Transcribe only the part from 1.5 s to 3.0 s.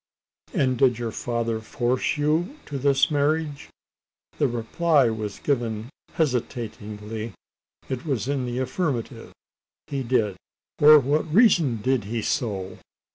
force you to